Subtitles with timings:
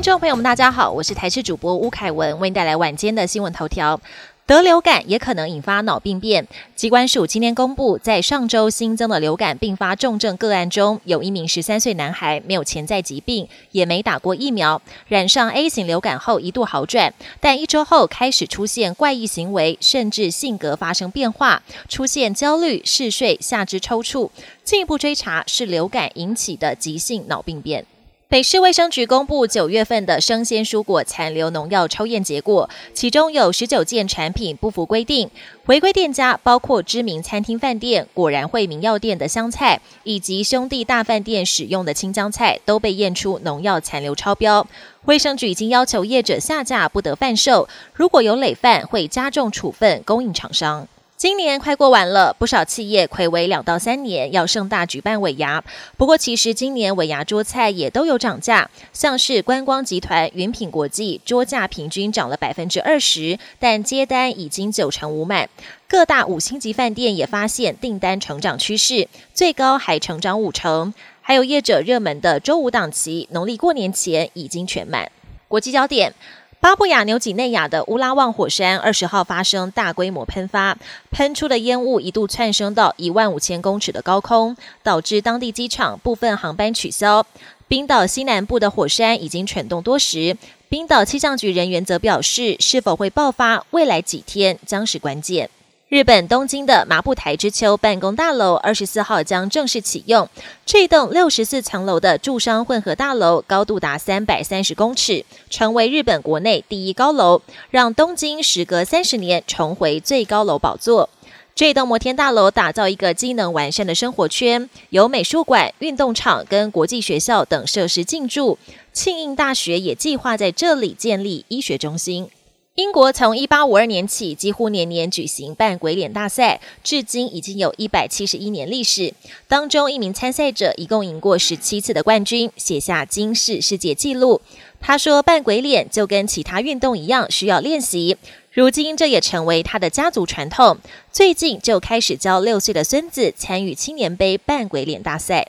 [0.00, 4.00] 听众朋友们，大家好，我是台视主播吴凯文，为您带来晚间的新闻头条。
[4.46, 6.48] 得流感也可能引发脑病变。
[6.74, 24.30] 机关署今天公布，在上周新增的流感并发重症个案中，有一名十三岁男孩没有潜在疾病，也没打过疫苗，染上 A 型流感后一度好转，但一周后开始出现怪异行为，甚至性格发生变化，出现焦虑、嗜睡、下肢抽搐。
[24.64, 27.84] 进一步追查是流感引起的急性脑病变。
[28.30, 35.28] 北市卫生局公布九月份的生鲜蔬果残留农药抽验结果，其中有十九件产品不符规定，
[35.66, 44.64] 违规店家包括知名餐厅、饭店、果然会名药店的香菜，以及兄弟大饭店使用的青江菜，都被验出农药残留超标。
[45.06, 50.86] 卫生局已经要求业者下架，不得贩售，如果有累犯，会加重处分供应厂商。
[51.20, 55.62] 今年快过完了，不少企业暌违两到三年要盛大举办尾牙。
[55.98, 65.50] 不过，其实今年尾牙桌菜也都有涨价，像是观光集团云品国际桌价平均涨了百分之二十，但接单已经九成五满。
[65.86, 70.94] 各大五星级饭店也发现订单成长趋势，最高还成长五成。
[71.20, 75.12] 还有业者热门的周五档期，农历过年前已经全满。
[75.48, 76.14] 国际焦点。
[76.60, 80.76] 巴布亚纽几内亚的乌拉旺火山二十号发生大规模喷发，
[81.10, 87.24] 喷出的烟雾一度窜升到一万五千公尺的高空，导致当地机场部分航班取消。
[87.66, 90.36] 冰岛西南部的火山已经蠢动多时，
[90.68, 95.48] 冰岛气象局人员则表示，是否会爆发，未来几天将是关键。
[95.90, 100.28] 日本东京的麻布台之丘办公大楼二十四号将正式启用。
[100.64, 111.10] 这栋六十四层楼的住商混合大楼，高度达三百三十公尺，成为日本国内第一高楼，让东京时隔三十年重回最高楼宝座。
[111.56, 118.56] 这栋摩天大楼打造一个机能完善的生活圈，有美术馆、运动场跟国际学校等设施进驻。
[118.92, 122.30] 庆应大学也计划在这里建立医学中心。
[122.76, 129.12] 英国从一八五二年起，几乎年年举行扮鬼脸大赛，至今已经有一百七十一年历史。
[129.48, 134.40] 当中，一名参赛者一共赢过十七次的冠军，写下惊世世界纪录。
[134.80, 138.16] 他说：“扮鬼脸就跟其他运动一样，需要练习。
[138.52, 140.78] 如今，这也成为他的家族传统。
[141.10, 145.48] 最近就开始教六岁的孙子参与青年杯扮鬼脸大赛。”